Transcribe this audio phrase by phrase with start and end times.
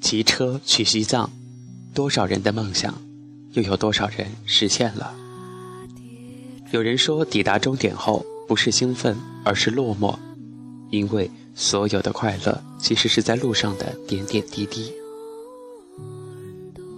[0.00, 1.28] 骑车去西藏，
[1.92, 2.94] 多少人的梦想，
[3.52, 5.12] 又有多少人实现了？
[6.70, 10.16] 有人说，抵达终点后不是兴奋，而是落寞，
[10.90, 14.92] 因为所有的快乐其实是在路上的点点滴滴。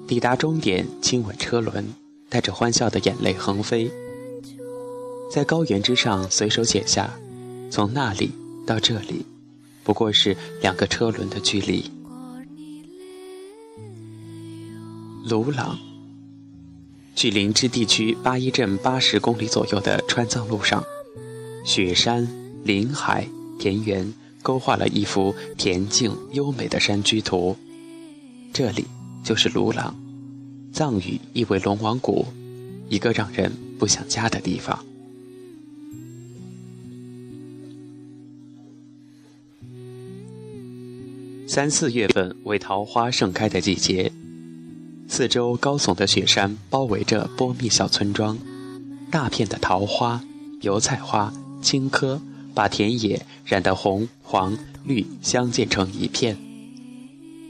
[0.06, 1.86] 抵达终点，亲吻车轮，
[2.36, 3.90] 带着欢笑的眼泪横飞，
[5.32, 7.18] 在高原之上随手写下，
[7.70, 8.30] 从那里
[8.66, 9.24] 到这里，
[9.82, 11.90] 不过是两个车轮的距离。
[15.24, 15.78] 鲁朗，
[17.14, 20.84] 距林芝地区八一镇八十公里左右的川藏路上，
[21.64, 22.28] 雪山、
[22.64, 23.26] 林海、
[23.58, 27.56] 田园勾画了一幅恬静优美的山居图。
[28.52, 28.84] 这里
[29.24, 29.96] 就是鲁朗，
[30.76, 32.26] 藏语意为龙王谷，
[32.90, 34.84] 一个让人不想家的地方。
[41.48, 44.12] 三四月份为桃花盛开的季节。
[45.08, 48.36] 四周高耸的雪山包围着波密小村庄，
[49.10, 50.22] 大片的桃花、
[50.60, 52.20] 油菜花、青稞
[52.52, 56.36] 把田野染得红、黄、绿相间成一片。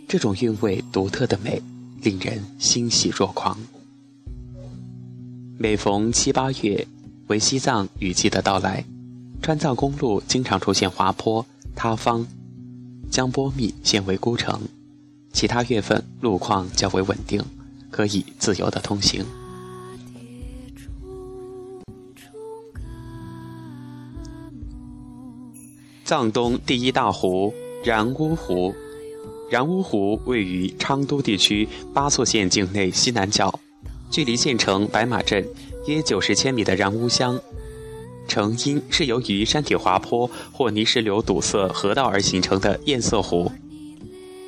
[0.07, 1.61] 这种韵味独特的美，
[2.03, 3.59] 令人欣喜若狂。
[5.59, 6.87] 每逢七八月，
[7.29, 8.85] 为西藏雨季的到来，
[9.43, 12.27] 川藏公路经常出现滑坡、塌方，
[13.11, 14.61] 将波密现为孤城。
[15.33, 17.43] 其他月份路况较为稳定，
[17.91, 19.25] 可以自由的通行。
[26.05, 27.53] 藏东第一大湖
[27.85, 28.75] 然乌湖，
[29.49, 33.61] 然乌湖位于昌都地区巴措县境内西南角，
[34.11, 35.47] 距离县城白马镇
[35.87, 37.41] 约九十千米的然乌乡，
[38.27, 43.51] 成因是由于山体滑坡或泥石流堵塞河道而形成的堰塞湖。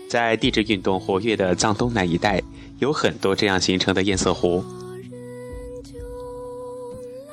[0.08, 2.42] 在地质运动活跃的藏东南一带，
[2.80, 4.64] 有很多这样形成的堰塞湖。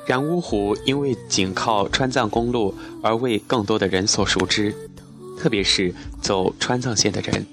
[0.06, 2.72] 然乌湖因为紧靠川藏公路
[3.02, 4.72] 而为更多的人所熟知，
[5.36, 7.44] 特别是走川藏线的人。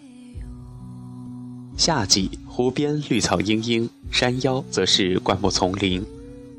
[1.77, 6.05] 夏季湖边绿草茵茵，山腰则是灌木丛林，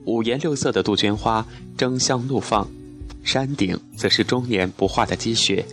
[0.05, 2.69] 五颜六色的杜鹃花争相怒放，
[3.23, 5.65] 山顶则是终年不化的积雪，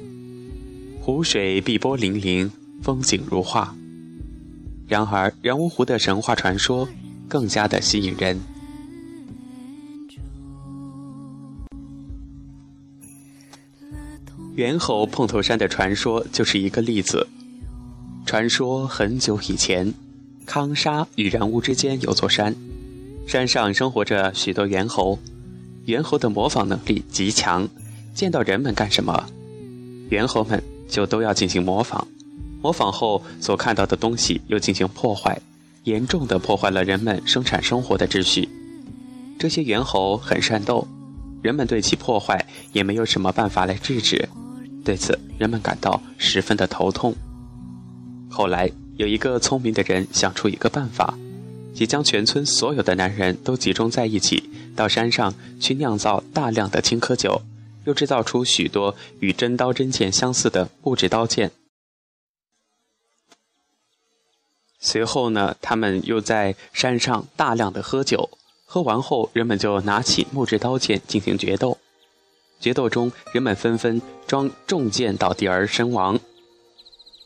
[1.01, 2.49] 湖水碧波粼粼。
[2.81, 3.75] 风景如画，
[4.87, 6.89] 然而然乌湖的神话传说
[7.27, 8.39] 更加的吸引人。
[14.55, 17.27] 猿猴碰头山的传说就是一个例子。
[18.25, 19.93] 传说很久以前，
[20.45, 22.55] 康沙与然乌之间有座山，
[23.27, 25.19] 山上生活着许多猿猴，
[25.85, 27.67] 猿猴的模仿能力极强，
[28.13, 29.27] 见到人们干什么，
[30.09, 32.07] 猿猴们就都要进行模仿。
[32.61, 35.41] 模仿后所看到的东西又进行破坏，
[35.83, 38.47] 严重的破坏了人们生产生活的秩序。
[39.37, 40.87] 这些猿猴很善斗，
[41.41, 44.29] 人们对其破坏也没有什么办法来制止，
[44.85, 47.13] 对此人们感到十分的头痛。
[48.31, 51.17] 后来有一个聪明的人想出一个办法，
[51.75, 57.41] 即将全村所有的男人都集中在一起，到山上去酿造大量的青稞酒，
[57.85, 61.51] 又制造出许多与真刀真剑相似的木质刀剑。
[64.79, 68.29] 随后呢，他们又在山上大量的喝酒，
[68.65, 71.77] 喝完后，人们就拿起木质刀剑进行决斗。
[72.59, 76.19] 决斗中，人们纷纷装重剑倒地而身亡。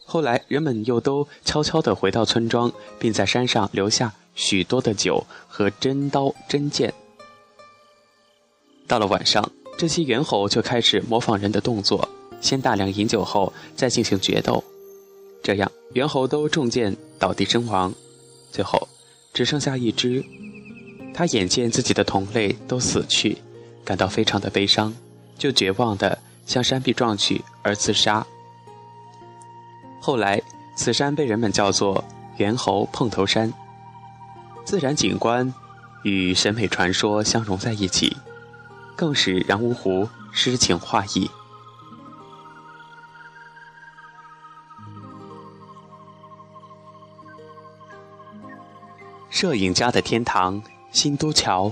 [0.05, 6.93] 后来，人们又都悄悄地回到村庄，并在山上留下许多的酒和真刀真剑。
[8.87, 12.07] 到了晚上，这些猿猴就开始模仿人的动作，
[12.39, 14.63] 先大量饮酒后再进行决斗。
[15.41, 17.93] 这样，猿猴都中箭倒地身亡，
[18.51, 18.87] 最后
[19.33, 20.23] 只剩下一只。
[21.13, 23.37] 他眼见自己的同类都死去，
[23.83, 24.93] 感到非常的悲伤，
[25.37, 28.25] 就绝望地向山壁撞去而自杀。
[30.05, 30.39] 后来，
[30.75, 32.05] 此山被人们叫做
[32.37, 33.51] 猿猴碰头山。
[34.63, 35.51] 自然景观
[36.03, 38.15] 与审美传说相融在一起，
[38.95, 41.27] 更使然乌湖诗情画意。
[49.31, 50.61] 摄影家的天堂——
[50.93, 51.71] 新都桥。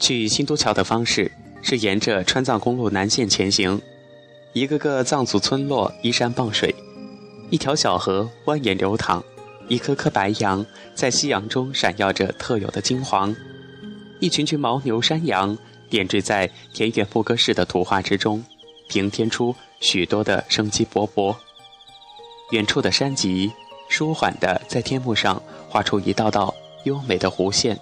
[0.00, 1.30] 去新都桥的方式
[1.60, 3.78] 是沿着川藏公路南线前行，
[4.54, 6.74] 一个个藏族村落依山傍水，
[7.50, 9.22] 一条小河蜿蜒流淌，
[9.68, 10.64] 一颗颗白杨
[10.94, 13.34] 在夕阳中闪耀着特有的金黄。
[14.18, 15.56] 一群群牦牛、山羊
[15.88, 18.44] 点缀在田园牧歌式的图画之中，
[18.88, 21.36] 平添出许多的生机勃勃。
[22.50, 23.52] 远处的山脊，
[23.88, 26.52] 舒缓地在天幕上画出一道道
[26.84, 27.78] 优美的弧线，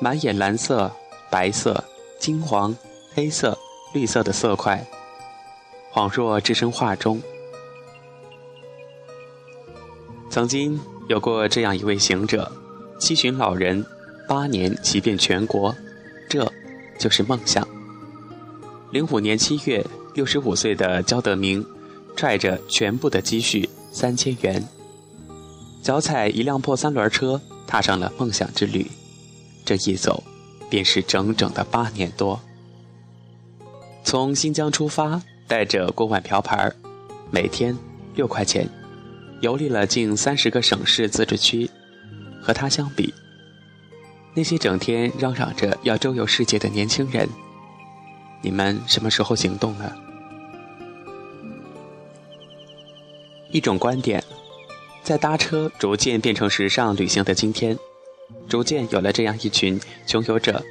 [0.00, 0.90] 满眼蓝色、
[1.30, 1.82] 白色、
[2.18, 2.76] 金黄、
[3.14, 3.56] 黑色、
[3.94, 4.84] 绿色的色块，
[5.92, 7.22] 恍若置身画中。
[10.34, 12.50] 曾经有过这样一位行者，
[12.98, 13.86] 七旬老人。
[14.26, 15.72] 八年骑遍全国，
[16.28, 16.50] 这
[16.98, 17.64] 就是梦想。
[18.90, 21.64] 零五年七月，六十五岁的焦德明，
[22.16, 24.66] 揣着全部的积蓄三千元，
[25.84, 28.90] 脚踩一辆破三轮车，踏上了梦想之旅。
[29.64, 30.24] 这一走，
[30.68, 32.40] 便是整整的八年多。
[34.02, 36.74] 从新疆出发，带着锅碗瓢盆，
[37.30, 37.78] 每天
[38.16, 38.68] 六块钱，
[39.44, 41.70] 游历了近三十个省市自治区。
[42.40, 43.12] 和他相比，
[44.34, 47.26] 那些整天嚷嚷着要周游世界的年轻人，
[48.42, 49.90] 你们什么时候行动呢？
[53.50, 54.22] 一种观点，
[55.02, 57.78] 在搭车逐渐变成时尚旅行的今天，
[58.46, 60.62] 逐渐有了这样一群穷游者，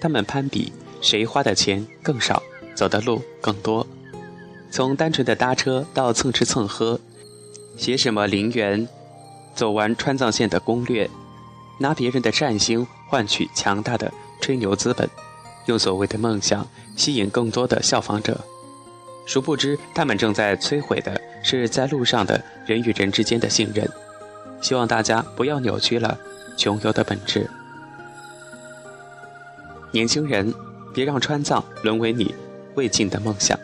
[0.00, 2.42] 他们攀比谁花的钱更少，
[2.74, 3.86] 走的路更多，
[4.68, 6.98] 从单纯的搭车到蹭吃蹭喝，
[7.80, 8.86] 写什么陵园，
[9.54, 11.08] 走完川藏线的攻略。
[11.78, 15.08] 拿别人的善心换取强大的吹牛资本，
[15.64, 18.38] 用所谓的梦想吸引更多的效仿者，
[19.24, 23.88] 殊不知他们正在摧毁的是在路上的人与人之间的信任。
[24.60, 26.18] 希望大家不要扭曲了
[26.58, 27.48] 穷游的本质。
[29.90, 30.52] 年轻人，
[30.92, 32.34] 别让川藏沦为你
[32.74, 33.58] 未尽的梦想。